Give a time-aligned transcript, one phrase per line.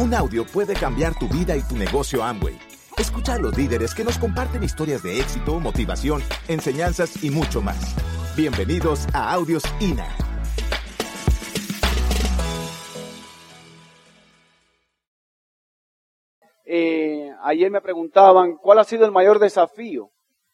[0.00, 2.58] Un audio puede cambiar tu vida y tu negocio Amway.
[2.96, 7.94] Escucha a los líderes que nos comparten historias de éxito, motivación, enseñanzas y mucho más.
[8.34, 10.08] Bienvenidos a Audios INA.
[16.64, 20.12] Eh, ayer me preguntaban cuál ha sido el mayor desafío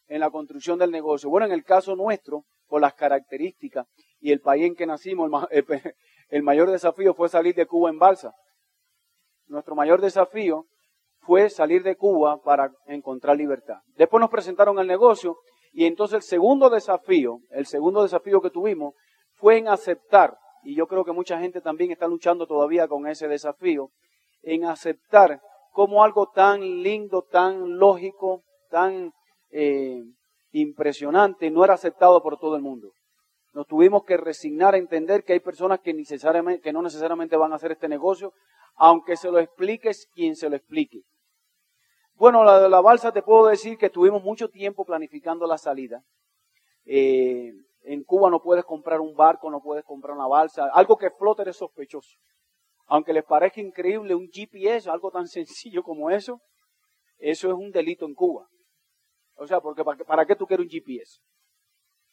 [0.08, 1.30] en la construcción del negocio.
[1.30, 3.86] Bueno, en el caso nuestro, por las características
[4.18, 5.64] y el país en que nacimos, el,
[6.30, 8.34] el mayor desafío fue salir de Cuba en balsa.
[9.48, 10.66] Nuestro mayor desafío
[11.20, 13.80] fue salir de Cuba para encontrar libertad.
[13.96, 15.38] Después nos presentaron el negocio
[15.72, 18.94] y entonces el segundo desafío, el segundo desafío que tuvimos
[19.34, 23.28] fue en aceptar, y yo creo que mucha gente también está luchando todavía con ese
[23.28, 23.90] desafío,
[24.42, 25.40] en aceptar
[25.72, 29.12] como algo tan lindo, tan lógico, tan
[29.50, 30.02] eh,
[30.52, 32.92] impresionante no era aceptado por todo el mundo.
[33.52, 37.52] Nos tuvimos que resignar a entender que hay personas que, necesariamente, que no necesariamente van
[37.52, 38.32] a hacer este negocio,
[38.76, 41.02] aunque se lo expliques quien se lo explique.
[42.14, 46.02] Bueno, la de la balsa te puedo decir que tuvimos mucho tiempo planificando la salida.
[46.84, 50.70] Eh, en Cuba no puedes comprar un barco, no puedes comprar una balsa.
[50.72, 52.16] Algo que flote es sospechoso.
[52.86, 56.40] Aunque les parezca increíble un GPS, algo tan sencillo como eso,
[57.18, 58.48] eso es un delito en Cuba.
[59.36, 61.20] O sea, porque ¿para qué, tú quieres un GPS?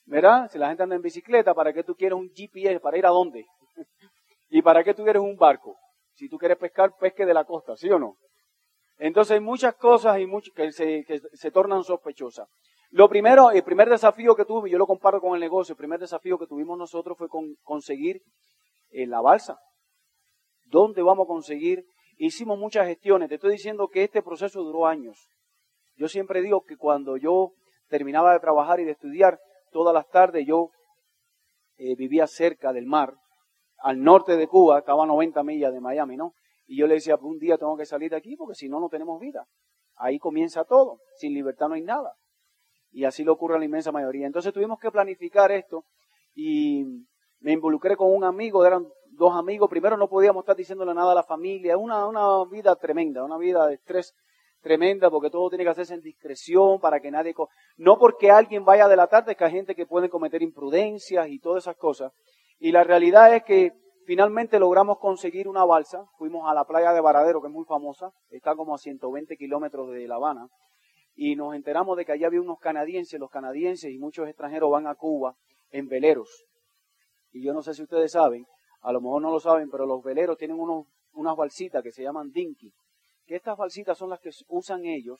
[0.05, 0.49] ¿Verdad?
[0.51, 2.81] Si la gente anda en bicicleta, ¿para qué tú quieres un GPS?
[2.81, 3.45] ¿Para ir a dónde?
[4.49, 5.77] ¿Y para qué tú quieres un barco?
[6.15, 8.17] Si tú quieres pescar, pesque de la costa, ¿sí o no?
[8.97, 12.47] Entonces hay muchas cosas y que, se, que se tornan sospechosas.
[12.91, 15.99] Lo primero, el primer desafío que tuve, yo lo comparo con el negocio, el primer
[15.99, 18.21] desafío que tuvimos nosotros fue con, conseguir
[18.91, 19.57] eh, la balsa.
[20.65, 21.85] ¿Dónde vamos a conseguir?
[22.17, 23.29] Hicimos muchas gestiones.
[23.29, 25.27] Te estoy diciendo que este proceso duró años.
[25.95, 27.53] Yo siempre digo que cuando yo
[27.87, 29.39] terminaba de trabajar y de estudiar,
[29.71, 30.69] todas las tardes yo
[31.77, 33.15] eh, vivía cerca del mar,
[33.83, 36.33] al norte de Cuba, estaba a 90 millas de Miami, ¿no?
[36.65, 38.87] Y yo le decía, un día tengo que salir de aquí porque si no, no
[38.87, 39.45] tenemos vida.
[39.95, 41.01] Ahí comienza todo.
[41.17, 42.13] Sin libertad no hay nada.
[42.91, 44.25] Y así lo ocurre a la inmensa mayoría.
[44.25, 45.83] Entonces tuvimos que planificar esto
[46.33, 46.85] y
[47.41, 49.69] me involucré con un amigo, eran dos amigos.
[49.69, 51.77] Primero no podíamos estar diciéndole nada a la familia.
[51.77, 54.13] Una, una vida tremenda, una vida de estrés
[54.61, 57.35] tremenda porque todo tiene que hacerse en discreción para que nadie...
[57.75, 61.39] No porque alguien vaya de la tarde, que hay gente que puede cometer imprudencias y
[61.39, 62.13] todas esas cosas.
[62.63, 63.73] Y la realidad es que
[64.05, 66.05] finalmente logramos conseguir una balsa.
[66.17, 69.91] Fuimos a la playa de Varadero, que es muy famosa, está como a 120 kilómetros
[69.91, 70.47] de La Habana.
[71.13, 74.87] Y nos enteramos de que allá había unos canadienses, los canadienses y muchos extranjeros van
[74.87, 75.35] a Cuba
[75.71, 76.45] en veleros.
[77.33, 78.45] Y yo no sé si ustedes saben,
[78.79, 82.01] a lo mejor no lo saben, pero los veleros tienen unos, unas balsitas que se
[82.01, 82.71] llaman dinky
[83.25, 85.19] que estas balsitas son las que usan ellos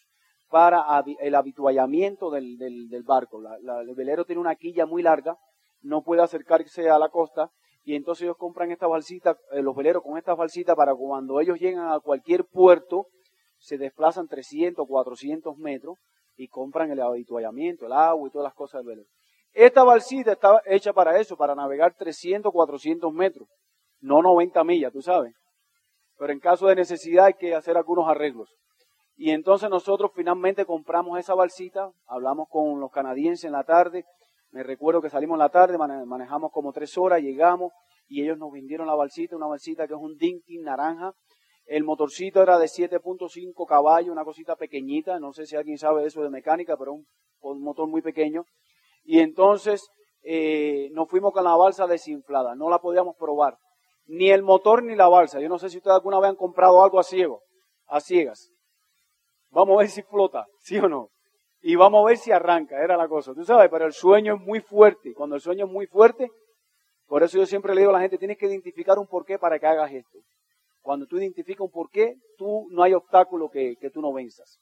[0.49, 0.85] para
[1.19, 3.41] el habituallamiento del, del, barco.
[3.41, 5.37] el velero tiene una quilla muy larga,
[5.83, 7.51] no puede acercarse a la costa,
[7.83, 11.59] y entonces ellos compran estas balsitas, eh, los veleros con estas balsitas para cuando ellos
[11.59, 13.07] llegan a cualquier puerto,
[13.57, 15.97] se desplazan 300, 400 metros
[16.35, 19.09] y compran el habituallamiento, el agua y todas las cosas del velero.
[19.51, 23.47] Esta balsita está hecha para eso, para navegar 300, 400 metros,
[24.00, 25.33] no 90 millas, tú sabes
[26.17, 28.55] pero en caso de necesidad hay que hacer algunos arreglos.
[29.15, 34.05] Y entonces nosotros finalmente compramos esa balsita, hablamos con los canadienses en la tarde,
[34.53, 37.71] me recuerdo que salimos en la tarde, manejamos como tres horas, llegamos
[38.07, 41.13] y ellos nos vendieron la balsita, una balsita que es un Dinkin naranja.
[41.65, 46.21] El motorcito era de 7.5 caballos, una cosita pequeñita, no sé si alguien sabe eso
[46.21, 47.07] de mecánica, pero un,
[47.39, 48.45] un motor muy pequeño.
[49.03, 49.89] Y entonces
[50.21, 53.57] eh, nos fuimos con la balsa desinflada, no la podíamos probar
[54.05, 55.39] ni el motor ni la balsa.
[55.39, 57.41] Yo no sé si ustedes alguna vez han comprado algo a ciego,
[57.87, 58.51] a ciegas.
[59.49, 61.09] Vamos a ver si flota, sí o no.
[61.66, 63.34] Y vamos a ver si arranca, era la cosa.
[63.34, 65.13] Tú sabes, pero el sueño es muy fuerte.
[65.13, 66.29] Cuando el sueño es muy fuerte,
[67.07, 69.57] por eso yo siempre le digo a la gente, tienes que identificar un porqué para
[69.57, 70.19] que hagas esto.
[70.81, 74.59] Cuando tú identificas un porqué, tú no hay obstáculo que, que tú no venzas.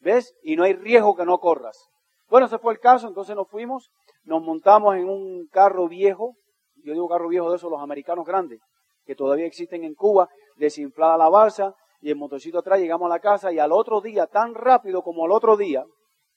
[0.00, 0.34] ¿Ves?
[0.42, 1.88] Y no hay riesgo que no corras.
[2.28, 3.88] Bueno, ese fue el caso, entonces nos fuimos,
[4.24, 6.34] nos montamos en un carro viejo,
[6.82, 8.60] yo digo carro viejo de esos, los americanos grandes,
[9.04, 13.20] que todavía existen en Cuba, desinflada la balsa y el motorcito atrás llegamos a la
[13.20, 15.84] casa y al otro día, tan rápido como al otro día,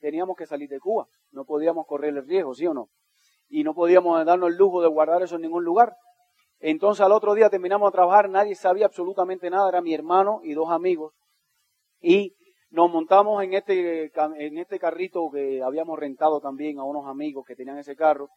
[0.04, 1.08] teníamos que salir de Cuba.
[1.32, 2.90] No podíamos correr el riesgo, ¿sí o no?
[3.48, 5.96] Y no podíamos darnos el lujo de guardar eso en ningún lugar.
[6.60, 10.54] Entonces al otro día terminamos de trabajar, nadie sabía absolutamente nada, era mi hermano y
[10.54, 11.14] dos amigos.
[12.02, 12.36] Y
[12.70, 17.56] nos montamos en este, en este carrito que habíamos rentado también a unos amigos que
[17.56, 18.30] tenían ese carro.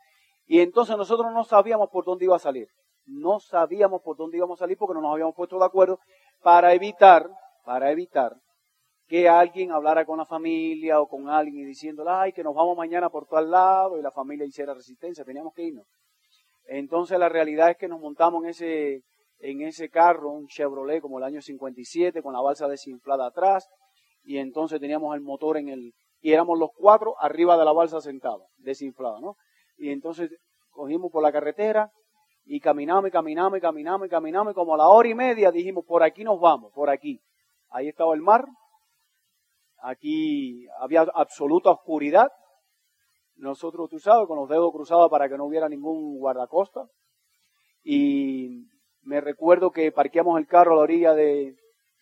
[0.47, 2.69] Y entonces nosotros no sabíamos por dónde iba a salir
[3.07, 6.01] no sabíamos por dónde íbamos a salir porque no nos habíamos puesto de acuerdo
[6.43, 7.29] para evitar,
[7.65, 8.35] para evitar
[9.07, 12.77] que alguien hablara con la familia o con alguien y diciéndole, ay, que nos vamos
[12.77, 15.87] mañana por tal lado y la familia hiciera resistencia, teníamos que irnos.
[16.67, 19.03] Entonces la realidad es que nos montamos en ese,
[19.39, 23.69] en ese carro, un Chevrolet como el año 57, con la balsa desinflada atrás,
[24.25, 28.01] y entonces teníamos el motor en el, y éramos los cuatro arriba de la balsa
[28.01, 29.37] sentados, desinflada, ¿no?
[29.77, 30.31] Y entonces
[30.71, 31.93] cogimos por la carretera
[32.45, 35.53] y caminamos y caminamos y caminamos y caminamos y como a la hora y media
[35.53, 37.21] dijimos, por aquí nos vamos, por aquí.
[37.71, 38.45] Ahí estaba el mar,
[39.87, 42.29] aquí había absoluta oscuridad,
[43.37, 46.89] nosotros, tú sabes, con los dedos cruzados para que no hubiera ningún guardacosta.
[47.83, 48.65] Y
[49.03, 51.55] me recuerdo que parqueamos el carro a la orilla de,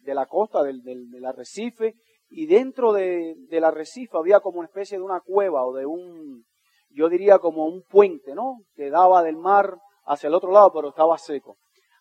[0.06, 1.94] la costa, del, del, arrecife,
[2.28, 6.44] y dentro de, del arrecife había como una especie de una cueva o de un,
[6.88, 8.60] yo diría como un puente, ¿no?
[8.74, 11.56] Que daba del mar hacia el otro lado, pero estaba seco.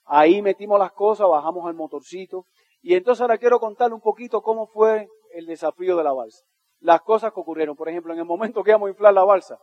[0.05, 2.45] Ahí metimos las cosas, bajamos el motorcito,
[2.81, 6.43] y entonces ahora quiero contarle un poquito cómo fue el desafío de la balsa
[6.83, 7.75] las cosas que ocurrieron.
[7.75, 9.57] Por ejemplo, en el momento que íbamos a inflar la balsa,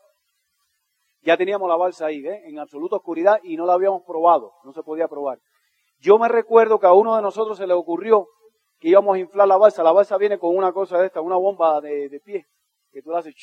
[1.23, 2.43] ya teníamos la balsa ahí, ¿eh?
[2.47, 5.39] en absoluta oscuridad y no la habíamos probado, no se podía probar.
[5.99, 8.27] Yo me recuerdo que a uno de nosotros se le ocurrió
[8.79, 9.83] que íbamos a inflar la balsa.
[9.83, 12.47] La balsa viene con una cosa de esta, una bomba de, pie,
[12.91, 13.35] que tú la haces,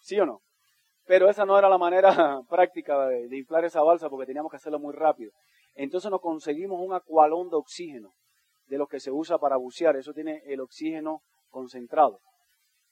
[0.00, 0.40] ¿sí o no?
[1.04, 4.56] Pero esa no era la manera práctica de, de inflar esa balsa porque teníamos que
[4.56, 5.32] hacerlo muy rápido.
[5.74, 8.14] Entonces nos conseguimos un acualón de oxígeno,
[8.68, 9.96] de los que se usa para bucear.
[9.96, 11.20] Eso tiene el oxígeno
[11.50, 12.20] concentrado.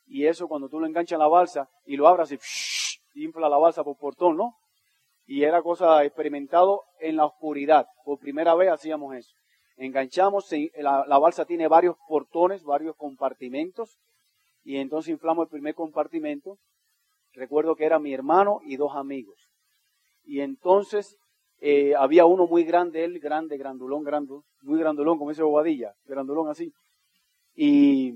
[0.07, 2.39] Y eso cuando tú lo enganchas en la balsa y lo abras y
[3.25, 4.55] infla la balsa por portón, ¿no?
[5.27, 7.87] Y era cosa experimentado en la oscuridad.
[8.05, 9.33] Por primera vez hacíamos eso.
[9.77, 13.99] Enganchamos, la, la balsa tiene varios portones, varios compartimentos.
[14.63, 16.59] Y entonces inflamos el primer compartimento.
[17.33, 19.49] Recuerdo que era mi hermano y dos amigos.
[20.25, 21.19] Y entonces
[21.59, 26.49] eh, había uno muy grande, él grande, grandulón, grandulón, muy grandulón, como dice Bobadilla, grandulón
[26.49, 26.73] así.
[27.55, 28.13] Y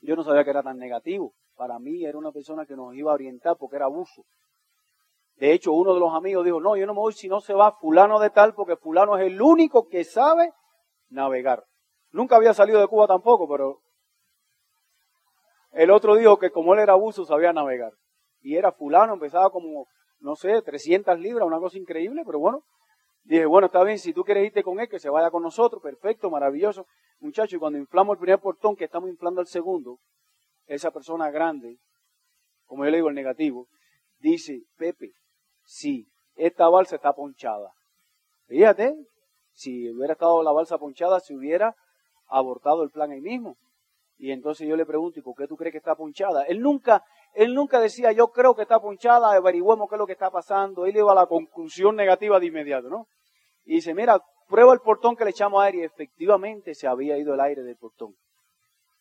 [0.00, 1.34] yo no sabía que era tan negativo.
[1.56, 4.24] Para mí era una persona que nos iba a orientar porque era abuso.
[5.36, 7.54] De hecho, uno de los amigos dijo, no, yo no me voy si no se
[7.54, 10.52] va fulano de tal, porque fulano es el único que sabe
[11.10, 11.64] navegar.
[12.10, 13.80] Nunca había salido de Cuba tampoco, pero
[15.72, 17.92] el otro dijo que como él era abuso, sabía navegar.
[18.40, 19.86] Y era fulano, empezaba como,
[20.20, 22.64] no sé, 300 libras, una cosa increíble, pero bueno.
[23.28, 25.82] Dije, bueno, está bien, si tú quieres irte con él, que se vaya con nosotros,
[25.82, 26.86] perfecto, maravilloso.
[27.20, 29.98] Muchachos, y cuando inflamos el primer portón, que estamos inflando el segundo,
[30.66, 31.76] esa persona grande,
[32.64, 33.68] como yo le digo el negativo,
[34.18, 35.12] dice, Pepe,
[35.62, 37.70] sí, esta balsa está ponchada.
[38.46, 38.96] Fíjate,
[39.52, 41.76] si hubiera estado la balsa ponchada, se hubiera
[42.28, 43.58] abortado el plan ahí mismo.
[44.16, 46.44] Y entonces yo le pregunto, ¿y por qué tú crees que está ponchada?
[46.44, 47.04] Él nunca,
[47.34, 50.86] él nunca decía, yo creo que está ponchada, averigüemos qué es lo que está pasando.
[50.86, 53.06] Él iba a la conclusión negativa de inmediato, ¿no?
[53.68, 54.18] Y dice, mira,
[54.48, 57.76] prueba el portón que le echamos aire y efectivamente se había ido el aire del
[57.76, 58.14] portón.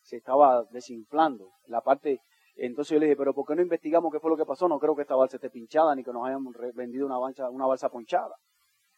[0.01, 1.51] Se estaba desinflando.
[1.67, 2.19] La parte,
[2.57, 4.67] entonces yo le dije, pero ¿por qué no investigamos qué fue lo que pasó?
[4.67, 6.43] No creo que esta balsa esté pinchada ni que nos hayan
[6.75, 8.35] vendido una balsa, una balsa ponchada.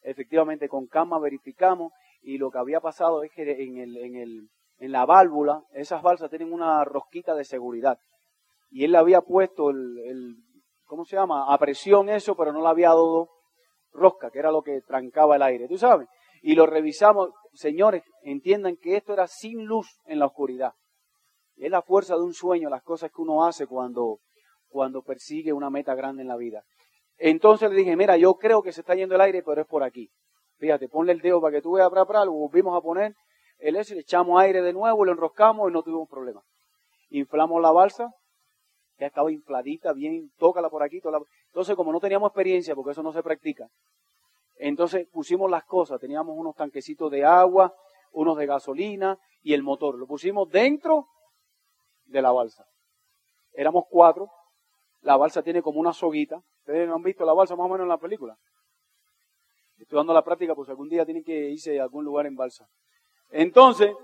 [0.01, 1.93] Efectivamente, con calma verificamos
[2.23, 4.49] y lo que había pasado es que en, el, en, el,
[4.79, 7.99] en la válvula, esas balsas tienen una rosquita de seguridad.
[8.71, 10.35] Y él le había puesto el, el
[10.85, 11.53] ¿cómo se llama?
[11.53, 13.29] A presión eso, pero no le había dado
[13.91, 16.07] rosca, que era lo que trancaba el aire, ¿tú sabes?
[16.41, 20.73] y lo revisamos, señores, entiendan que esto era sin luz en la oscuridad.
[21.57, 24.19] Es la fuerza de un sueño, las cosas que uno hace cuando,
[24.67, 26.63] cuando persigue una meta grande en la vida.
[27.17, 29.83] Entonces le dije, mira, yo creo que se está yendo el aire, pero es por
[29.83, 30.09] aquí.
[30.57, 33.13] Fíjate, ponle el dedo para que tú veas, para, para, lo volvimos a poner
[33.57, 36.41] el S, le echamos aire de nuevo, lo enroscamos y no tuvimos problema.
[37.09, 38.13] Inflamos la balsa,
[38.97, 41.01] ya estaba infladita, bien, tócala por aquí.
[41.49, 43.67] Entonces, como no teníamos experiencia, porque eso no se practica,
[44.55, 47.73] entonces pusimos las cosas, teníamos unos tanquecitos de agua,
[48.11, 49.97] unos de gasolina y el motor.
[49.97, 51.07] Lo pusimos dentro
[52.05, 52.65] de la balsa.
[53.53, 54.29] Éramos cuatro.
[55.01, 56.41] La balsa tiene como una soguita.
[56.59, 58.37] Ustedes no han visto la balsa más o menos en la película.
[59.77, 62.67] Estoy dando la práctica, pues algún día tienen que irse a algún lugar en balsa.
[63.29, 63.95] Entonces,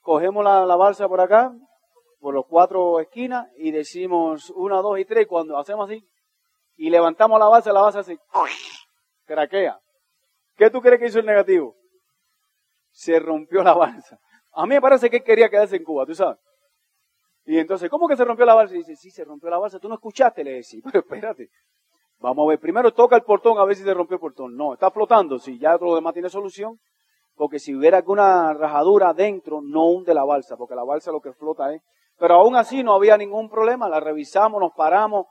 [0.00, 1.52] cogemos la, la balsa por acá,
[2.22, 5.26] por los cuatro esquinas, y decimos una, dos y tres.
[5.26, 6.08] Cuando hacemos así,
[6.76, 8.16] y levantamos la balsa, la balsa hace
[9.24, 9.80] craquea.
[10.54, 11.74] ¿Qué tú crees que hizo el negativo?
[12.92, 14.20] Se rompió la balsa.
[14.52, 16.38] A mí me parece que quería quedarse en Cuba, tú sabes.
[17.44, 18.76] Y entonces, ¿cómo que se rompió la balsa?
[18.76, 19.80] Dice, sí, se rompió la balsa.
[19.80, 20.44] ¿Tú no escuchaste?
[20.44, 21.48] Le decía, pero espérate.
[22.20, 24.54] Vamos a ver, primero toca el portón a ver si se rompió el portón.
[24.54, 25.40] No, está flotando.
[25.40, 26.78] Si ya todo lo demás tiene solución.
[27.34, 31.32] Porque si hubiera alguna rajadura dentro, no hunde la balsa, porque la balsa lo que
[31.32, 31.82] flota es.
[32.22, 33.88] Pero aún así no había ningún problema.
[33.88, 35.26] La revisamos, nos paramos,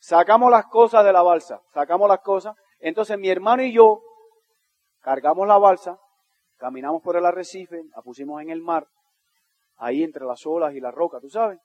[0.00, 4.02] sacamos las cosas de la balsa, sacamos las cosas entonces mi hermano y yo
[5.02, 6.00] cargamos la balsa,
[6.56, 8.88] caminamos por el arrecife, la pusimos en el mar,
[9.76, 11.60] ahí entre las olas y la roca, tú sabes.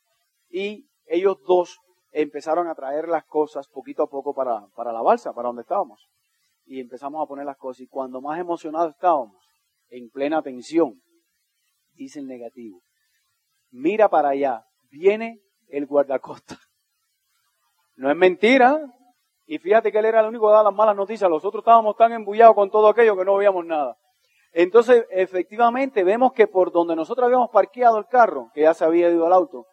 [0.47, 1.79] Y ellos dos
[2.11, 6.07] empezaron a traer las cosas poquito a poco para, para la balsa, para donde estábamos.
[6.65, 7.81] y empezamos a poner las cosas.
[7.81, 9.43] Y cuando más emocionados estábamos,
[9.89, 11.01] en plena tensión,
[11.93, 12.83] dice el negativo,
[13.71, 16.57] mira para allá, viene el guardacosta.
[17.95, 18.79] No es mentira.
[19.45, 21.29] Y fíjate que él era el único que daba las malas noticias.
[21.29, 23.97] Los otros estábamos tan embullados con todo aquello que no veíamos nada.
[24.51, 29.09] Entonces, efectivamente, vemos que por donde nosotros habíamos parqueado el carro, que ya se había
[29.09, 29.65] ido al auto,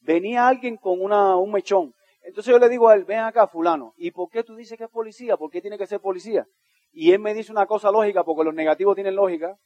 [0.00, 1.94] venía alguien con una, un mechón.
[2.22, 4.84] Entonces yo le digo a él, ven acá, fulano, ¿y por qué tú dices que
[4.84, 5.36] es policía?
[5.36, 6.46] ¿Por qué tiene que ser policía?
[6.92, 9.56] Y él me dice una cosa lógica, porque los negativos tienen lógica.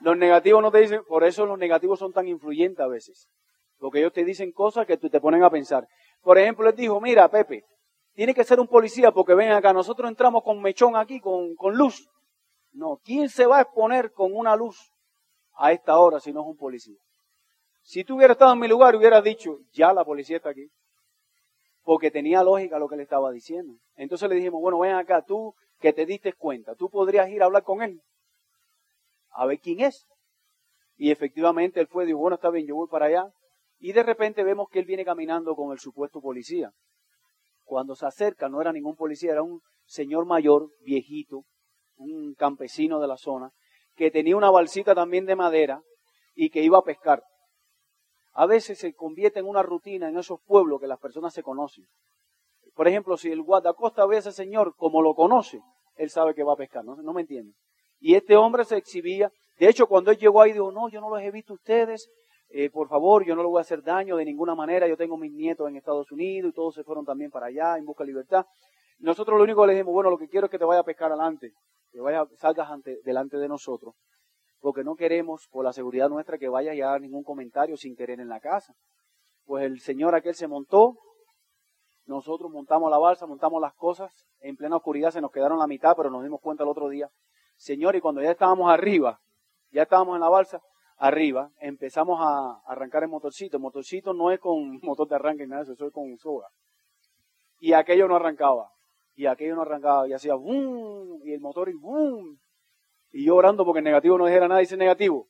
[0.00, 3.28] Los negativos no te dicen, por eso los negativos son tan influyentes a veces.
[3.78, 5.86] Porque ellos te dicen cosas que tú te ponen a pensar.
[6.22, 7.64] Por ejemplo, él dijo, mira, Pepe,
[8.14, 11.76] tiene que ser un policía porque ven acá, nosotros entramos con mechón aquí, con, con
[11.76, 12.08] luz.
[12.72, 14.92] No, ¿quién se va a exponer con una luz
[15.56, 16.98] a esta hora si no es un policía?
[17.82, 20.68] Si tú hubieras estado en mi lugar, hubieras dicho, ya la policía está aquí.
[21.82, 23.74] Porque tenía lógica lo que le estaba diciendo.
[23.94, 27.46] Entonces le dijimos, bueno, ven acá, tú que te diste cuenta, tú podrías ir a
[27.46, 28.02] hablar con él.
[29.30, 30.06] A ver quién es.
[30.96, 33.32] Y efectivamente él fue, dijo, bueno, está bien, yo voy para allá.
[33.78, 36.72] Y de repente vemos que él viene caminando con el supuesto policía.
[37.64, 41.44] Cuando se acerca, no era ningún policía, era un señor mayor, viejito,
[41.96, 43.50] un campesino de la zona,
[43.94, 45.82] que tenía una balsita también de madera
[46.34, 47.22] y que iba a pescar.
[48.32, 51.86] A veces se convierte en una rutina en esos pueblos que las personas se conocen.
[52.74, 55.60] Por ejemplo, si el guardacosta ve a ese señor como lo conoce,
[55.96, 57.54] él sabe que va a pescar, ¿no, no me entiende?
[57.98, 59.32] Y este hombre se exhibía.
[59.58, 62.08] De hecho, cuando él llegó ahí, dijo, no, yo no los he visto ustedes,
[62.50, 65.18] eh, por favor, yo no le voy a hacer daño de ninguna manera, yo tengo
[65.18, 68.08] mis nietos en Estados Unidos y todos se fueron también para allá en busca de
[68.08, 68.46] libertad.
[68.98, 70.84] Nosotros lo único que le dijimos, bueno, lo que quiero es que te vaya a
[70.84, 71.52] pescar adelante,
[71.92, 73.94] que vaya, salgas ante, delante de nosotros,
[74.60, 78.18] porque no queremos, por la seguridad nuestra, que vayas a dar ningún comentario sin querer
[78.18, 78.74] en la casa.
[79.44, 80.96] Pues el señor aquel se montó,
[82.06, 85.94] nosotros montamos la balsa, montamos las cosas, en plena oscuridad se nos quedaron la mitad,
[85.96, 87.10] pero nos dimos cuenta el otro día.
[87.56, 89.20] Señor, y cuando ya estábamos arriba,
[89.70, 90.60] ya estábamos en la balsa,
[90.98, 93.56] arriba, empezamos a arrancar el motorcito.
[93.56, 96.48] El motorcito no es con motor de arranque ni nada eso, es con soga.
[97.60, 98.70] Y aquello no arrancaba.
[99.14, 100.06] Y aquello no arrancaba.
[100.08, 102.38] Y hacía boom, y el motor y boom.
[103.10, 105.26] Y yo orando porque el negativo no dijera nada, dice negativo.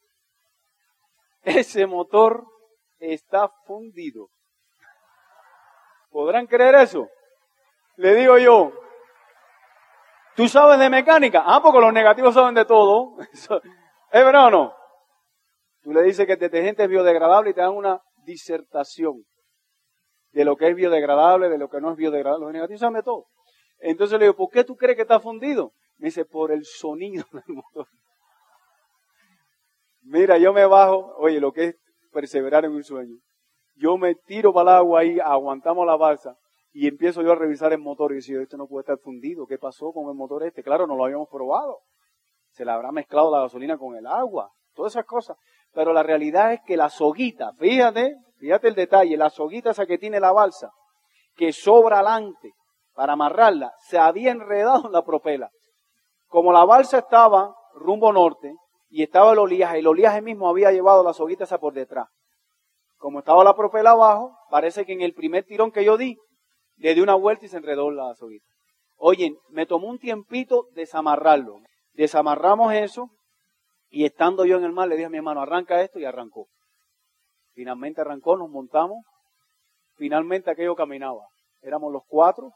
[1.42, 2.44] Ese motor
[2.98, 4.28] está fundido.
[6.10, 7.08] ¿Podrán creer eso?
[7.96, 8.72] Le digo yo,
[10.36, 11.42] ¿tú sabes de mecánica?
[11.44, 13.16] Ah, porque los negativos saben de todo.
[13.22, 14.77] ¿Es verdad o no?
[15.88, 19.24] Tú le dices que el detergente es biodegradable y te dan una disertación
[20.32, 22.44] de lo que es biodegradable, de lo que no es biodegradable.
[22.44, 23.24] Los negativos de todo.
[23.78, 25.72] Entonces le digo, ¿por qué tú crees que está fundido?
[25.96, 27.86] Me dice, por el sonido del motor.
[30.02, 31.76] Mira, yo me bajo, oye, lo que es
[32.12, 33.16] perseverar en un sueño.
[33.74, 36.36] Yo me tiro para el agua ahí, aguantamos la balsa
[36.70, 39.46] y empiezo yo a revisar el motor y decir, esto no puede estar fundido.
[39.46, 40.62] ¿Qué pasó con el motor este?
[40.62, 41.78] Claro, no lo habíamos probado.
[42.50, 44.52] Se le habrá mezclado la gasolina con el agua.
[44.78, 45.36] Todas esas cosas.
[45.72, 49.98] Pero la realidad es que la soguita, fíjate, fíjate el detalle, la soguita esa que
[49.98, 50.70] tiene la balsa,
[51.34, 52.52] que sobra adelante
[52.94, 55.50] para amarrarla, se había enredado en la propela.
[56.28, 58.54] Como la balsa estaba rumbo norte
[58.88, 62.06] y estaba el oleaje, el oleaje mismo había llevado la soguita esa por detrás.
[62.98, 66.16] Como estaba la propela abajo, parece que en el primer tirón que yo di,
[66.76, 68.46] le di una vuelta y se enredó la soguita.
[68.96, 71.56] Oye, me tomó un tiempito desamarrarlo.
[71.94, 73.10] Desamarramos eso
[73.90, 76.48] y estando yo en el mar, le dije a mi hermano, arranca esto y arrancó.
[77.54, 79.04] Finalmente arrancó, nos montamos.
[79.96, 81.26] Finalmente aquello caminaba.
[81.60, 82.52] Éramos los cuatro.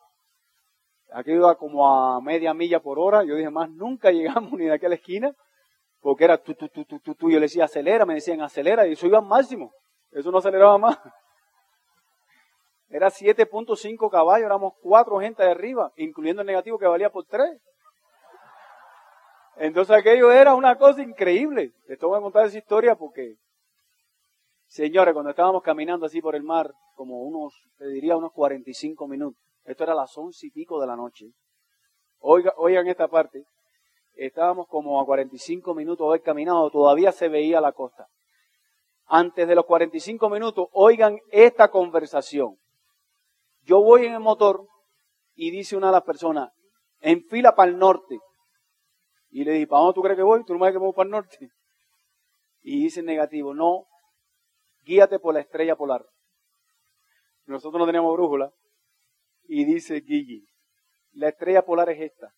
[1.10, 3.24] Aquello iba como a media milla por hora.
[3.24, 5.34] Yo dije, más nunca llegamos ni de aquella esquina.
[6.00, 7.30] Porque era tú, tú, tú, tú, tú, tú.
[7.30, 8.06] Yo le decía, acelera.
[8.06, 8.86] Me decían, acelera.
[8.86, 9.72] Y eso iba al máximo.
[10.10, 10.98] Eso no aceleraba más.
[12.88, 14.46] Era 7.5 caballos.
[14.46, 17.58] Éramos cuatro gente de arriba, incluyendo el negativo que valía por tres.
[19.56, 21.72] Entonces aquello era una cosa increíble.
[21.86, 23.36] Les tengo que contar esa historia porque,
[24.66, 29.40] señores, cuando estábamos caminando así por el mar, como unos, te diría unos 45 minutos,
[29.64, 31.26] esto era las once y pico de la noche.
[32.18, 33.44] Oiga, oigan esta parte,
[34.14, 38.06] estábamos como a 45 minutos de haber caminado, todavía se veía la costa.
[39.06, 42.56] Antes de los 45 minutos, oigan esta conversación.
[43.64, 44.66] Yo voy en el motor
[45.34, 46.52] y dice una de las personas,
[47.00, 48.18] en fila para el norte.
[49.32, 50.44] Y le dije, ¿para dónde tú crees que voy?
[50.44, 51.50] ¿Tú no me que voy para el norte?
[52.60, 53.86] Y dice negativo, no,
[54.84, 56.04] guíate por la estrella polar.
[57.46, 58.52] Nosotros no teníamos brújula.
[59.44, 60.44] Y dice Guille,
[61.12, 62.32] la estrella polar es esta.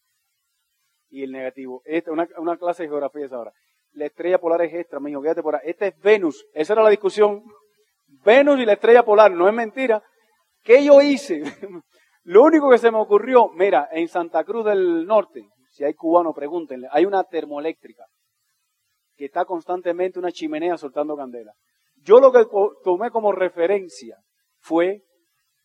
[1.11, 3.53] Y el negativo, esta, una, una clase de geografía es ahora.
[3.93, 5.63] La estrella polar es esta, me dijo, guíate por ahí.
[5.65, 6.47] Esta es Venus.
[6.55, 7.43] Esa era la discusión.
[8.25, 10.03] Venus y la estrella polar, no es mentira.
[10.63, 11.43] ¿Qué yo hice?
[12.23, 16.37] Lo único que se me ocurrió, mira, en Santa Cruz del Norte, si hay cubanos,
[16.37, 18.07] pregúntenle, hay una termoeléctrica
[19.17, 21.53] que está constantemente una chimenea soltando candela.
[21.97, 22.47] Yo lo que
[22.85, 24.17] tomé como referencia
[24.61, 25.03] fue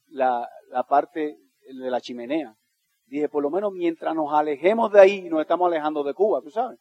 [0.07, 2.55] la, la parte de la chimenea.
[3.05, 6.49] Dije, por lo menos mientras nos alejemos de ahí, nos estamos alejando de Cuba, tú
[6.49, 6.79] sabes.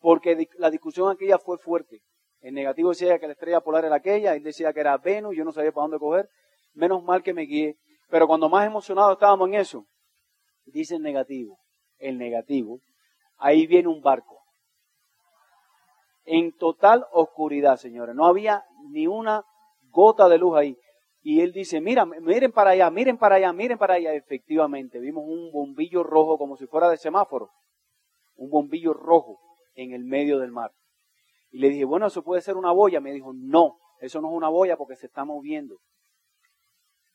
[0.00, 2.00] Porque la discusión aquella fue fuerte.
[2.40, 5.44] El negativo decía que la estrella polar era aquella, él decía que era Venus, yo
[5.44, 6.28] no sabía para dónde coger.
[6.72, 7.76] Menos mal que me guié.
[8.08, 9.86] Pero cuando más emocionados estábamos en eso,
[10.64, 11.60] dice el negativo,
[12.00, 12.80] el negativo,
[13.36, 14.38] ahí viene un barco.
[16.24, 18.14] En total oscuridad, señores.
[18.14, 19.44] No había ni una
[19.90, 20.76] gota de luz ahí.
[21.22, 24.14] Y él dice, mira, miren para allá, miren para allá, miren para allá.
[24.14, 27.50] Efectivamente, vimos un bombillo rojo como si fuera de semáforo.
[28.36, 29.38] Un bombillo rojo
[29.74, 30.72] en el medio del mar.
[31.50, 33.00] Y le dije, bueno, eso puede ser una boya.
[33.00, 35.76] Me dijo, no, eso no es una boya porque se está moviendo.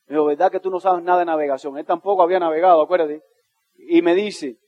[0.06, 1.76] Me dijo, ¿verdad que tú no sabes nada de navegación?
[1.78, 3.22] Él tampoco había navegado, acuérdate.
[3.74, 4.58] Y me dice,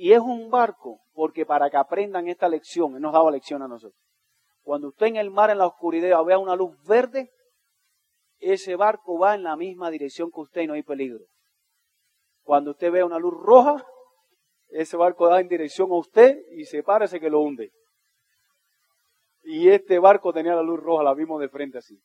[0.00, 3.68] y es un barco porque para que aprendan esta lección, él nos daba lección a
[3.68, 4.00] nosotros.
[4.62, 7.32] Cuando usted en el mar, en la oscuridad, vea una luz verde,
[8.38, 11.24] ese barco va en la misma dirección que usted y no hay peligro.
[12.44, 13.84] Cuando usted vea una luz roja,
[14.68, 17.72] ese barco va en dirección a usted y se parece que lo hunde.
[19.42, 21.98] Y este barco tenía la luz roja, la vimos de frente así.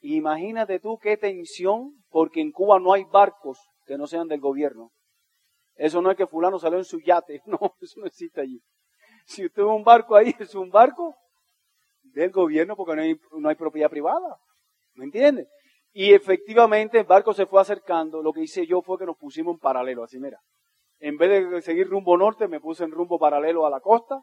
[0.00, 4.92] Imagínate tú qué tensión, porque en Cuba no hay barcos que no sean del gobierno.
[5.76, 8.60] Eso no es que fulano salió en su yate, no, eso no existe allí.
[9.26, 11.14] Si usted ve un barco ahí, es un barco
[12.02, 14.36] del gobierno porque no hay, no hay propiedad privada.
[14.94, 15.48] ¿Me entiende?
[15.92, 18.22] Y efectivamente el barco se fue acercando.
[18.22, 20.40] Lo que hice yo fue que nos pusimos en paralelo, así mira.
[20.98, 24.22] En vez de seguir rumbo norte, me puse en rumbo paralelo a la costa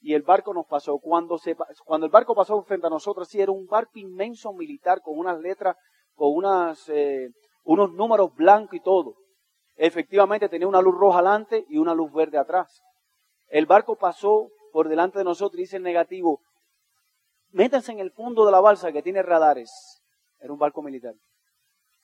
[0.00, 0.98] y el barco nos pasó.
[0.98, 5.00] Cuando, se, cuando el barco pasó frente a nosotros, sí, era un barco inmenso militar
[5.02, 5.76] con unas letras,
[6.14, 7.28] con unas, eh,
[7.64, 9.14] unos números blancos y todo.
[9.82, 12.82] Efectivamente tenía una luz roja adelante y una luz verde atrás.
[13.48, 16.42] El barco pasó por delante de nosotros y dice el negativo,
[17.52, 20.02] métanse en el fondo de la balsa que tiene radares.
[20.38, 21.14] Era un barco militar.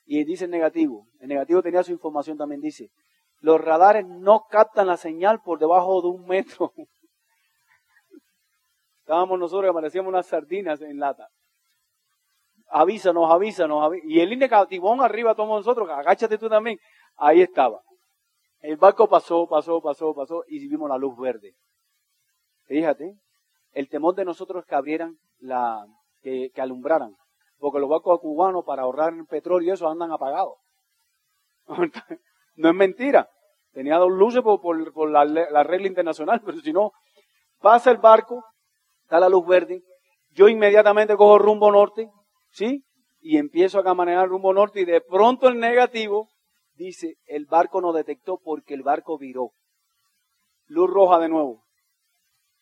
[0.06, 2.88] Y dice el negativo, el negativo tenía su información también, dice,
[3.40, 6.72] los radares no captan la señal por debajo de un metro.
[9.00, 11.28] Estábamos nosotros que parecíamos unas sardinas en lata.
[12.68, 14.10] Avísanos, avísanos, avísanos.
[14.10, 16.78] Y el indicatibón arriba tomó nosotros, agáchate tú también.
[17.16, 17.80] Ahí estaba.
[18.60, 21.54] El barco pasó, pasó, pasó, pasó y vimos la luz verde.
[22.64, 23.14] Fíjate,
[23.72, 25.86] el temor de nosotros es que abrieran la,
[26.22, 27.14] que, alumbraran.
[27.58, 30.54] Porque los barcos cubanos para ahorrar petróleo y eso andan apagados.
[32.56, 33.28] no es mentira.
[33.72, 36.92] Tenía dos luces por, la, la, regla internacional, pero si no,
[37.60, 38.42] pasa el barco,
[39.02, 39.82] está la luz verde,
[40.30, 42.10] yo inmediatamente cojo rumbo norte,
[42.50, 42.84] ¿sí?
[43.20, 46.28] Y empiezo a manejar rumbo norte y de pronto el negativo
[46.76, 49.52] dice, el barco no detectó porque el barco viró.
[50.66, 51.64] Luz roja de nuevo.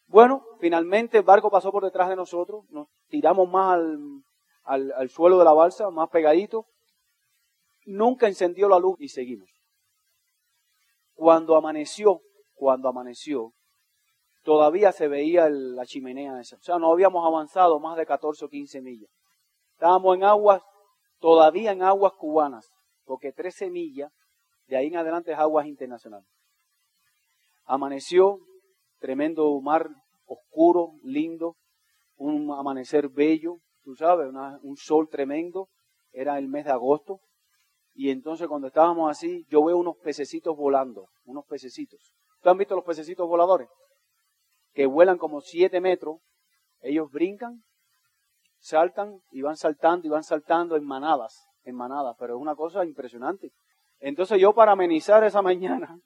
[0.06, 3.78] Bueno, finalmente el barco pasó por detrás de nosotros, nos tiramos más
[4.64, 6.66] al, al, suelo de la balsa, más pegadito.
[7.86, 9.48] Nunca encendió la luz y seguimos.
[11.14, 12.20] Cuando amaneció,
[12.54, 13.52] cuando amaneció,
[14.42, 16.56] todavía se veía la chimenea esa.
[16.56, 19.10] O sea, no habíamos avanzado más de 14 o 15 millas.
[19.72, 20.62] Estábamos en aguas,
[21.18, 22.70] todavía en aguas cubanas,
[23.04, 24.12] porque 13 millas,
[24.66, 26.28] de ahí en adelante es aguas internacionales.
[27.64, 28.38] Amaneció,
[28.98, 29.88] tremendo mar
[30.26, 31.56] oscuro, lindo,
[32.16, 34.30] un amanecer bello, tú sabes,
[34.62, 35.68] un sol tremendo,
[36.12, 37.20] era el mes de agosto,
[37.94, 42.14] y entonces cuando estábamos así, yo veo unos pececitos volando, unos pececitos.
[42.40, 43.68] ¿Tú han visto los pececitos voladores?
[44.72, 46.18] Que vuelan como siete metros,
[46.80, 47.62] ellos brincan,
[48.58, 52.84] saltan y van saltando y van saltando en manadas, en manadas, pero es una cosa
[52.84, 53.52] impresionante.
[54.00, 55.98] Entonces yo para amenizar esa mañana,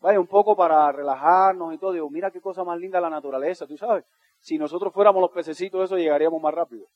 [0.00, 3.66] vaya, un poco para relajarnos y todo, digo, mira qué cosa más linda la naturaleza,
[3.66, 4.04] tú sabes.
[4.40, 6.86] Si nosotros fuéramos los pececitos, eso llegaríamos más rápido.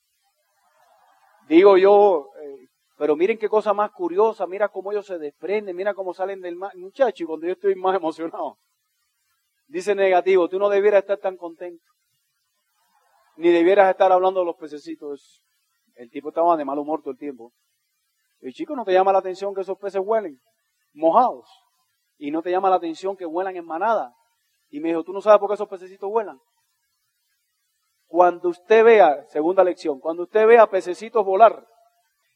[1.47, 5.93] Digo yo, eh, pero miren qué cosa más curiosa, mira cómo ellos se desprenden, mira
[5.93, 6.71] cómo salen del mar.
[6.75, 8.57] Muchachos, cuando yo estoy más emocionado,
[9.67, 11.83] dice negativo, tú no debieras estar tan contento.
[13.35, 15.43] Ni debieras estar hablando de los pececitos.
[15.95, 17.51] El tipo estaba de mal humor todo el tiempo.
[18.43, 20.37] El chico, ¿no te llama la atención que esos peces huelen
[20.93, 21.47] mojados?
[22.17, 24.13] Y no te llama la atención que vuelan en manada.
[24.69, 26.37] Y me dijo, ¿tú no sabes por qué esos pececitos vuelan?
[28.05, 31.65] Cuando usted vea, segunda lección, cuando usted vea pececitos volar,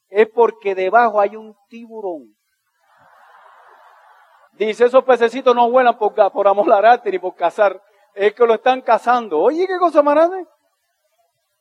[0.08, 2.34] es porque debajo hay un tiburón.
[4.54, 7.82] Dice, esos pececitos no vuelan por, por amolarte ni por cazar,
[8.14, 9.42] es que lo están cazando.
[9.42, 10.32] Oye, qué cosa más.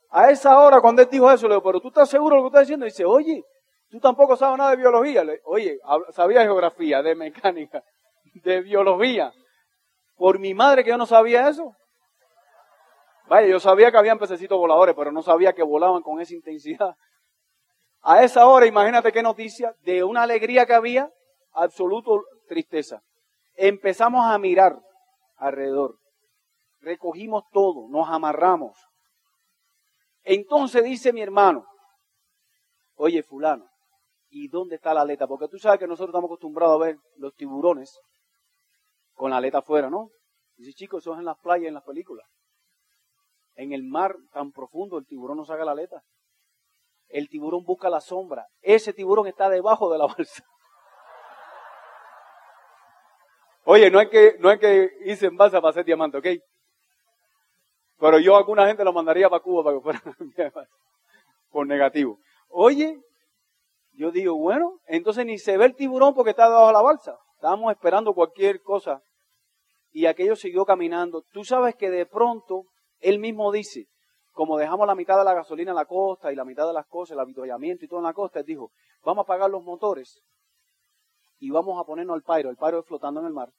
[0.09, 2.43] A esa hora, cuando él dijo eso, le digo, pero tú estás seguro de lo
[2.43, 2.85] que estás diciendo.
[2.85, 3.43] Dice, oye,
[3.89, 5.23] Tú tampoco sabes nada de biología.
[5.45, 5.79] Oye,
[6.11, 7.83] sabía geografía, de mecánica,
[8.43, 9.31] de biología.
[10.15, 11.75] Por mi madre que yo no sabía eso.
[13.27, 16.95] Vaya, yo sabía que habían pececitos voladores, pero no sabía que volaban con esa intensidad.
[18.01, 21.11] A esa hora, imagínate qué noticia, de una alegría que había,
[21.51, 23.01] absoluto tristeza.
[23.55, 24.79] Empezamos a mirar
[25.35, 25.97] alrededor.
[26.79, 28.77] Recogimos todo, nos amarramos.
[30.23, 31.65] Entonces dice mi hermano,
[32.95, 33.65] oye fulano,
[34.29, 35.27] ¿y dónde está la aleta?
[35.27, 37.99] Porque tú sabes que nosotros estamos acostumbrados a ver los tiburones
[39.13, 40.09] con la aleta afuera, ¿no?
[40.55, 42.27] Dice, chicos, eso es en las playas, en las películas.
[43.55, 46.01] En el mar tan profundo el tiburón no saca la aleta.
[47.09, 48.45] El tiburón busca la sombra.
[48.61, 50.43] Ese tiburón está debajo de la balsa.
[53.63, 56.27] Oye, no es que, no es que hice en balsa para hacer diamante, ¿ok?
[57.99, 60.01] Pero yo a alguna gente lo mandaría para Cuba para que fuera
[61.51, 62.19] por negativo.
[62.49, 63.01] Oye,
[63.97, 67.17] yo digo, bueno, entonces ni se ve el tiburón porque está debajo de la balsa.
[67.33, 69.01] Estábamos esperando cualquier cosa.
[69.91, 71.23] Y aquello siguió caminando.
[71.33, 72.65] Tú sabes que de pronto
[72.99, 73.87] él mismo dice,
[74.33, 76.85] como dejamos la mitad de la gasolina en la costa y la mitad de las
[76.85, 78.71] cosas, el avituallamiento y todo en la costa, él dijo,
[79.03, 80.21] vamos a apagar los motores
[81.39, 82.51] y vamos a ponernos al pairo.
[82.51, 83.49] El pairo es flotando en el mar.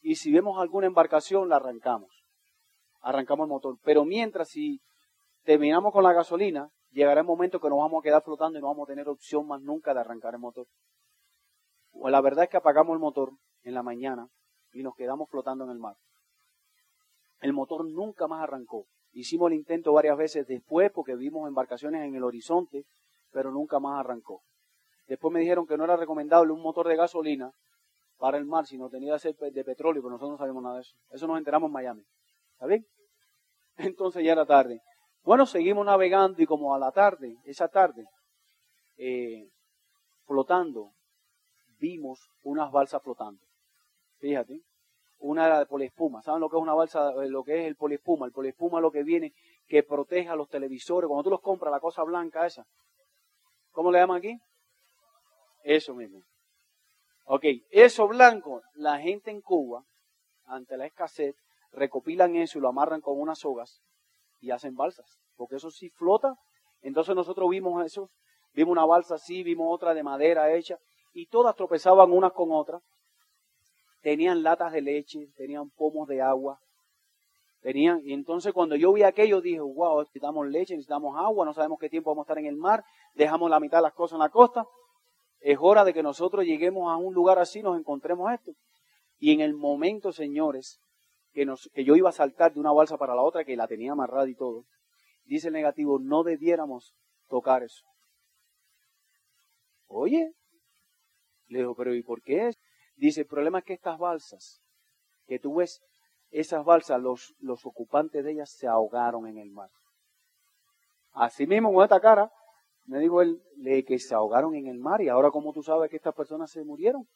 [0.00, 2.10] Y si vemos alguna embarcación, la arrancamos.
[3.02, 3.76] Arrancamos el motor.
[3.84, 4.80] Pero mientras, si
[5.44, 8.68] terminamos con la gasolina, llegará el momento que nos vamos a quedar flotando y no
[8.68, 10.66] vamos a tener opción más nunca de arrancar el motor.
[11.92, 14.28] O la verdad es que apagamos el motor en la mañana
[14.72, 15.96] y nos quedamos flotando en el mar.
[17.40, 18.86] El motor nunca más arrancó.
[19.12, 22.84] Hicimos el intento varias veces después porque vimos embarcaciones en el horizonte,
[23.30, 24.42] pero nunca más arrancó.
[25.06, 27.52] Después me dijeron que no era recomendable un motor de gasolina
[28.18, 30.80] para el mar, sino tenía que ser de petróleo, pero nosotros no sabemos nada de
[30.82, 30.96] eso.
[31.10, 32.02] Eso nos enteramos en Miami.
[32.52, 32.86] ¿Está bien?
[33.76, 34.80] Entonces ya era tarde.
[35.26, 38.06] Bueno, seguimos navegando y como a la tarde, esa tarde,
[38.96, 39.50] eh,
[40.24, 40.92] flotando,
[41.80, 43.42] vimos unas balsas flotando.
[44.20, 44.60] Fíjate,
[45.18, 46.22] una era de poliespuma.
[46.22, 47.10] ¿Saben lo que es una balsa?
[47.24, 48.26] Eh, lo que es el poliespuma.
[48.26, 49.32] El poliespuma lo que viene
[49.66, 51.08] que protege a los televisores.
[51.08, 52.64] Cuando tú los compras, la cosa blanca esa.
[53.72, 54.38] ¿Cómo le llaman aquí?
[55.64, 56.22] Eso mismo.
[57.24, 59.82] Ok, eso blanco, la gente en Cuba,
[60.44, 61.34] ante la escasez,
[61.72, 63.82] recopilan eso y lo amarran con unas sogas
[64.40, 65.18] y hacen balsas.
[65.36, 66.34] Porque eso sí flota.
[66.82, 68.10] Entonces nosotros vimos eso,
[68.52, 70.78] vimos una balsa así, vimos otra de madera hecha,
[71.12, 72.82] y todas tropezaban unas con otras
[74.06, 76.60] tenían latas de leche, tenían pomos de agua,
[77.60, 81.80] tenían, y entonces cuando yo vi aquello dije, wow, necesitamos leche, necesitamos agua, no sabemos
[81.80, 84.20] qué tiempo vamos a estar en el mar, dejamos la mitad de las cosas en
[84.20, 84.64] la costa,
[85.40, 88.52] es hora de que nosotros lleguemos a un lugar así, nos encontremos esto.
[89.18, 90.78] Y en el momento, señores,
[91.36, 93.68] que, nos, que yo iba a saltar de una balsa para la otra, que la
[93.68, 94.64] tenía amarrada y todo,
[95.24, 96.94] dice el negativo, no debiéramos
[97.28, 97.84] tocar eso.
[99.86, 100.32] Oye,
[101.48, 102.52] le digo, pero ¿y por qué?
[102.96, 104.62] Dice, el problema es que estas balsas,
[105.26, 105.82] que tú ves,
[106.30, 109.68] esas balsas, los, los ocupantes de ellas se ahogaron en el mar.
[111.12, 112.32] Así mismo con esta cara,
[112.86, 115.90] me dijo él, de que se ahogaron en el mar y ahora cómo tú sabes
[115.90, 117.06] que estas personas se murieron.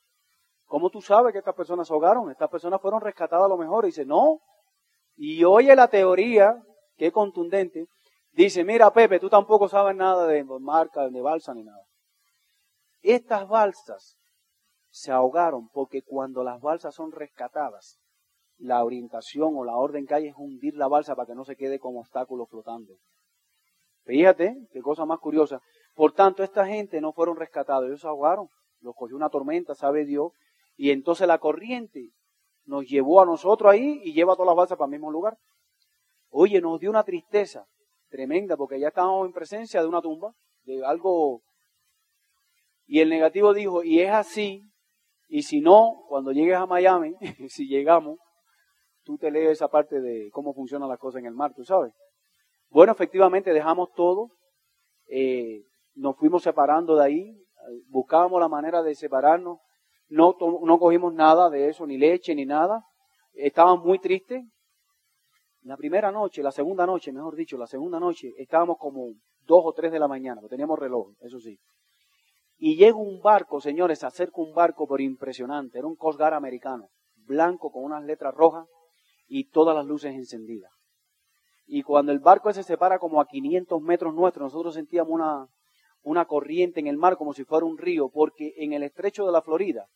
[0.70, 2.30] ¿Cómo tú sabes que estas personas se ahogaron?
[2.30, 3.84] Estas personas fueron rescatadas a lo mejor.
[3.84, 4.38] Y dice, no.
[5.16, 6.62] Y oye la teoría,
[6.96, 7.88] que es contundente,
[8.30, 11.82] dice, mira Pepe, tú tampoco sabes nada de marca, de balsa ni nada.
[13.02, 14.16] Estas balsas
[14.90, 17.98] se ahogaron porque cuando las balsas son rescatadas,
[18.56, 21.56] la orientación o la orden que hay es hundir la balsa para que no se
[21.56, 22.94] quede como obstáculo flotando.
[24.04, 25.60] Fíjate, qué cosa más curiosa.
[25.96, 28.48] Por tanto, esta gente no fueron rescatados, ellos se ahogaron,
[28.80, 30.30] los cogió una tormenta, sabe Dios,
[30.80, 32.08] y entonces la corriente
[32.64, 35.36] nos llevó a nosotros ahí y lleva todas las balsas para el mismo lugar.
[36.30, 37.66] Oye, nos dio una tristeza
[38.08, 41.42] tremenda porque ya estábamos en presencia de una tumba, de algo.
[42.86, 44.62] Y el negativo dijo, y es así
[45.28, 47.14] y si no, cuando llegues a Miami,
[47.48, 48.18] si llegamos,
[49.04, 51.92] tú te lees esa parte de cómo funcionan las cosas en el mar, tú sabes.
[52.70, 54.30] Bueno, efectivamente dejamos todo,
[55.08, 55.62] eh,
[55.92, 57.44] nos fuimos separando de ahí,
[57.88, 59.58] buscábamos la manera de separarnos,
[60.10, 62.84] no, no cogimos nada de eso, ni leche, ni nada,
[63.32, 64.44] estábamos muy tristes.
[65.62, 69.06] La primera noche, la segunda noche, mejor dicho, la segunda noche, estábamos como
[69.46, 71.58] dos o tres de la mañana, porque teníamos reloj, eso sí.
[72.56, 75.78] Y llega un barco, señores, se acerca un barco pero impresionante.
[75.78, 76.88] Era un Coast Guard americano,
[77.24, 78.66] blanco con unas letras rojas
[79.26, 80.70] y todas las luces encendidas.
[81.66, 85.46] Y cuando el barco se separa como a 500 metros nuestros, nosotros sentíamos una,
[86.02, 89.32] una corriente en el mar como si fuera un río, porque en el estrecho de
[89.32, 89.86] la Florida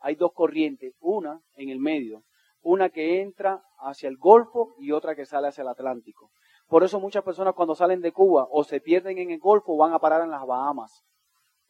[0.00, 2.22] hay dos corrientes, una en el medio,
[2.60, 6.30] una que entra hacia el Golfo y otra que sale hacia el Atlántico.
[6.66, 9.92] Por eso muchas personas cuando salen de Cuba o se pierden en el Golfo van
[9.92, 11.04] a parar en las Bahamas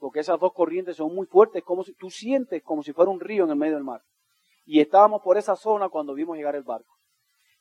[0.04, 3.20] porque esas dos corrientes son muy fuertes, como si tú sientes como si fuera un
[3.20, 4.02] río en el medio del mar.
[4.66, 6.94] Y estábamos por esa zona cuando vimos llegar el barco.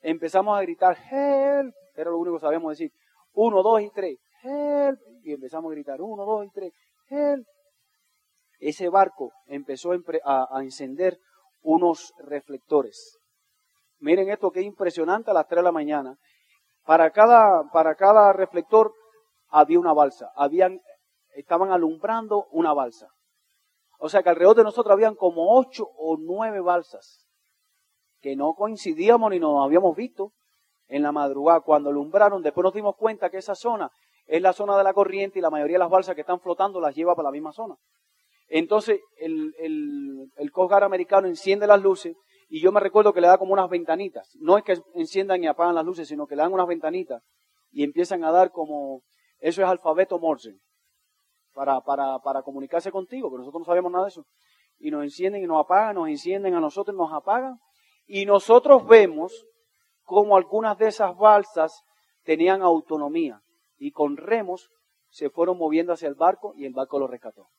[0.01, 2.91] Empezamos a gritar, help, era lo único que sabíamos decir.
[3.31, 4.99] Uno, dos y tres, help.
[5.23, 6.73] Y empezamos a gritar, uno, dos y tres,
[7.09, 7.45] help.
[8.59, 9.91] Ese barco empezó
[10.23, 11.17] a, encender
[11.61, 13.19] unos reflectores.
[13.99, 16.17] Miren esto que impresionante a las tres de la mañana.
[16.85, 18.93] Para cada, para cada reflector
[19.47, 20.31] había una balsa.
[20.35, 20.79] Habían,
[21.35, 23.07] estaban alumbrando una balsa.
[23.99, 27.25] O sea que alrededor de nosotros habían como ocho o nueve balsas
[28.23, 30.31] que no coincidíamos ni nos habíamos visto
[30.87, 31.59] en la madrugada.
[31.59, 33.91] Cuando alumbraron, después nos dimos cuenta que esa zona
[34.33, 36.81] es la zona de la corriente y la mayoría de las balsas que están flotando
[36.81, 37.75] las lleva para la misma zona.
[38.47, 40.51] Entonces el, el, el
[40.83, 42.17] americano enciende las luces
[42.49, 44.35] y yo me recuerdo que le da como unas ventanitas.
[44.39, 47.21] No es que enciendan y apagan las luces, sino que le dan unas ventanitas
[47.69, 49.03] y empiezan a dar como,
[49.37, 50.57] eso es alfabeto Morse
[51.53, 54.25] para, para, para comunicarse contigo, pero nosotros no sabemos nada de eso.
[54.79, 57.59] Y nos encienden y nos apagan, nos encienden a nosotros y nos apagan.
[58.07, 59.45] Y nosotros vemos
[60.01, 61.83] como algunas de esas balsas
[62.23, 63.42] tenían autonomía
[63.83, 64.69] y con remos
[65.09, 67.49] se fueron moviendo hacia el barco y el barco lo rescató.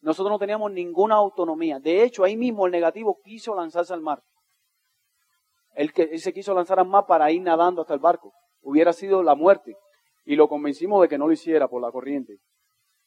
[0.00, 1.78] Nosotros no teníamos ninguna autonomía.
[1.78, 4.24] De hecho, ahí mismo el negativo quiso lanzarse al mar.
[5.74, 8.32] Él, que, se quiso lanzar al mar para ir nadando hasta el barco.
[8.60, 9.76] Hubiera sido la muerte.
[10.24, 12.38] Y lo convencimos de que no lo hiciera por la corriente.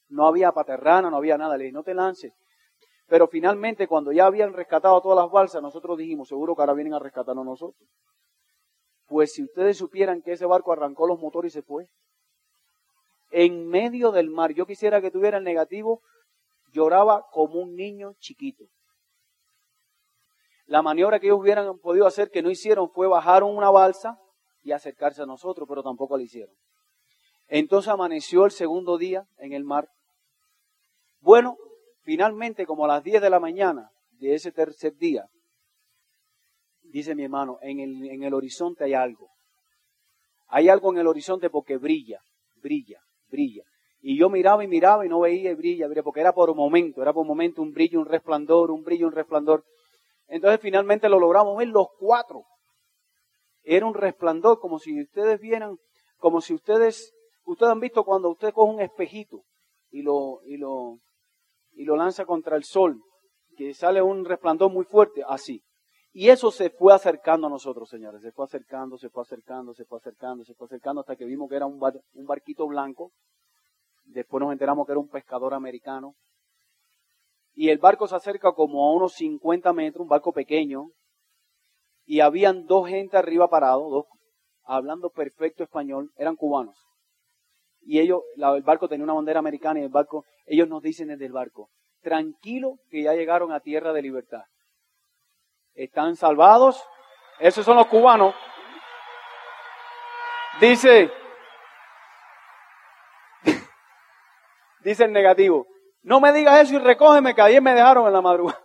[0.07, 1.57] No había paterrana, no había nada.
[1.57, 2.31] Le dije, no te lances.
[3.07, 6.93] Pero finalmente, cuando ya habían rescatado todas las balsas, nosotros dijimos, seguro que ahora vienen
[6.93, 7.89] a rescatarnos nosotros.
[9.07, 11.89] Pues si ustedes supieran que ese barco arrancó los motores y se fue.
[13.29, 14.53] En medio del mar.
[14.53, 16.01] Yo quisiera que tuviera el negativo.
[16.71, 18.65] Lloraba como un niño chiquito.
[20.65, 24.19] La maniobra que ellos hubieran podido hacer que no hicieron fue bajar una balsa
[24.61, 26.53] y acercarse a nosotros, pero tampoco lo hicieron.
[27.47, 29.89] Entonces amaneció el segundo día en el mar
[31.21, 31.57] bueno,
[32.01, 35.27] finalmente, como a las 10 de la mañana de ese tercer día,
[36.81, 39.29] dice mi hermano, en el, en el horizonte hay algo.
[40.47, 42.21] Hay algo en el horizonte porque brilla,
[42.55, 43.63] brilla, brilla.
[44.01, 46.57] Y yo miraba y miraba y no veía y brilla, brilla, porque era por un
[46.57, 49.63] momento, era por un momento un brillo, un resplandor, un brillo, un resplandor.
[50.27, 52.43] Entonces finalmente lo logramos ver los cuatro.
[53.63, 55.77] Era un resplandor como si ustedes vieran,
[56.17, 57.13] como si ustedes,
[57.45, 59.43] ustedes han visto cuando usted coge un espejito
[59.91, 60.99] y lo, y lo,
[61.73, 63.01] y lo lanza contra el sol,
[63.57, 65.61] que sale un resplandor muy fuerte, así.
[66.11, 68.21] Y eso se fue acercando a nosotros, señores.
[68.21, 71.49] Se fue acercando, se fue acercando, se fue acercando, se fue acercando hasta que vimos
[71.49, 73.11] que era un, un barquito blanco.
[74.05, 76.15] Después nos enteramos que era un pescador americano.
[77.53, 80.91] Y el barco se acerca como a unos 50 metros, un barco pequeño.
[82.05, 84.05] Y habían dos gente arriba parados, dos,
[84.63, 86.89] hablando perfecto español, eran cubanos
[87.81, 91.25] y ellos, el barco tenía una bandera americana y el barco, ellos nos dicen desde
[91.25, 91.69] el barco,
[92.01, 94.43] tranquilo que ya llegaron a tierra de libertad.
[95.79, 96.85] Están salvados.
[97.39, 98.35] Esos son los cubanos.
[100.59, 101.09] Dice,
[104.83, 105.67] dice el negativo,
[106.01, 108.61] no me digas eso y recógeme que ayer me dejaron en la madrugada.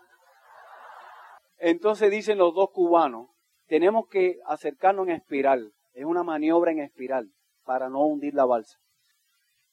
[1.58, 3.28] Entonces dicen los dos cubanos,
[3.68, 5.72] tenemos que acercarnos en espiral.
[5.92, 7.30] Es una maniobra en espiral
[7.62, 8.76] para no hundir la balsa.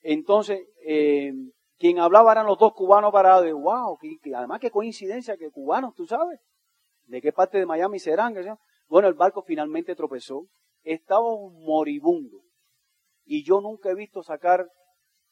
[0.03, 1.33] Entonces, eh,
[1.79, 3.51] quien hablaba eran los dos cubanos parados.
[3.51, 6.39] Wow, que, además qué coincidencia que cubanos, tú sabes.
[7.11, 8.33] ¿De qué parte de Miami serán?
[8.87, 10.47] Bueno, el barco finalmente tropezó.
[10.83, 12.39] Estaba moribundo.
[13.25, 14.65] Y yo nunca he visto sacar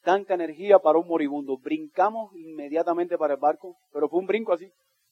[0.02, 1.56] tanta energía para un moribundo.
[1.56, 4.70] Brincamos inmediatamente para el barco, pero fue un brinco así.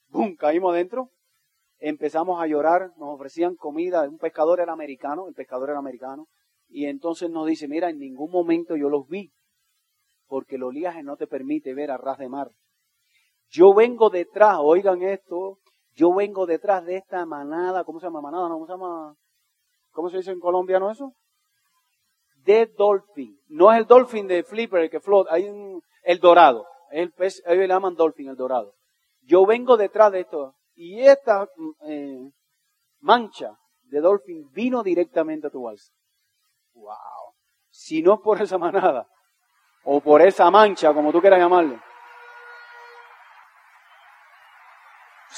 [0.09, 0.37] ¡Bum!
[0.37, 1.11] Caímos adentro.
[1.79, 4.07] Empezamos a llorar, nos ofrecían comida.
[4.07, 6.27] Un pescador era americano, el pescador era americano.
[6.69, 9.33] Y entonces nos dice, mira, en ningún momento yo los vi
[10.27, 12.51] porque el oleaje no te permite ver a ras de mar.
[13.49, 15.61] Yo vengo detrás, oigan esto,
[15.99, 18.49] yo vengo detrás de esta manada, ¿cómo se llama manada?
[18.49, 19.17] ¿Cómo se llama?
[19.91, 21.13] ¿Cómo se dice en colombiano eso?
[22.45, 23.37] De dolphin.
[23.49, 26.67] No es el dolphin de Flipper el que flota, hay un, el dorado.
[26.93, 28.75] El pez, ellos le llaman dolphin, el dorado.
[29.23, 30.55] Yo vengo detrás de esto.
[30.75, 31.49] Y esta
[31.83, 32.31] eh,
[33.01, 35.93] mancha de dolphin vino directamente a tu balsa.
[36.75, 37.35] Wow.
[37.71, 39.09] Si no es por esa manada,
[39.83, 41.81] o por esa mancha, como tú quieras llamarle.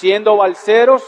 [0.01, 1.05] Siendo balseros,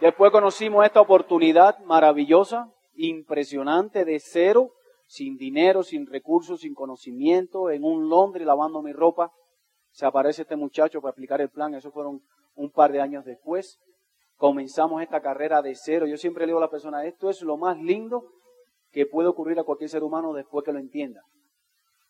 [0.00, 4.72] después conocimos esta oportunidad maravillosa, impresionante, de cero,
[5.06, 9.30] sin dinero, sin recursos, sin conocimiento, en un Londres lavando mi ropa.
[9.92, 12.20] Se aparece este muchacho para explicar el plan, eso fueron
[12.56, 13.78] un par de años después.
[14.34, 16.04] Comenzamos esta carrera de cero.
[16.08, 18.24] Yo siempre le digo a la persona, esto es lo más lindo
[18.90, 21.22] que puede ocurrir a cualquier ser humano después que lo entienda.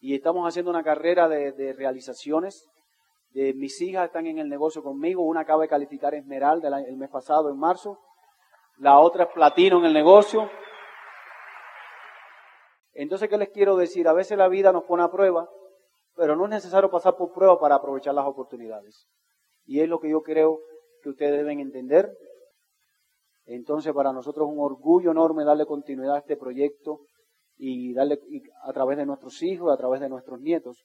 [0.01, 2.71] y estamos haciendo una carrera de, realizaciones.
[3.31, 7.11] De, mis hijas están en el negocio conmigo, una acaba de calificar Esmeralda el mes
[7.11, 7.99] pasado, en marzo,
[8.79, 10.51] la otra es platino en el negocio.
[12.93, 14.09] Entonces, ¿qué les quiero decir?
[14.09, 15.49] A veces la vida nos pone a prueba,
[16.17, 19.07] pero no es necesario pasar por prueba para aprovechar las oportunidades.
[19.65, 20.61] Y es lo que yo creo
[21.03, 22.11] que ustedes deben entender.
[23.45, 27.01] Entonces, para nosotros es un orgullo enorme darle continuidad a este proyecto
[27.57, 28.19] y darle
[28.65, 30.85] a través de nuestros hijos, a través de nuestros nietos.